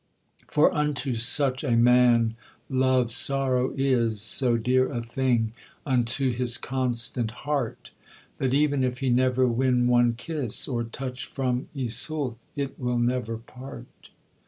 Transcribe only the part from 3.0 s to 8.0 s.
sorrow is So dear a thing unto his constant heart,